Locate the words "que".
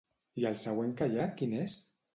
1.03-1.11